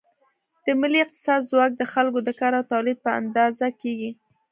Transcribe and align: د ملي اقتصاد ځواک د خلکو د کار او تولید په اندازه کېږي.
د 0.65 0.67
ملي 0.81 0.99
اقتصاد 1.03 1.41
ځواک 1.51 1.71
د 1.77 1.83
خلکو 1.93 2.19
د 2.23 2.29
کار 2.39 2.53
او 2.59 2.67
تولید 2.73 2.97
په 3.05 3.11
اندازه 3.19 3.67
کېږي. 3.81 4.11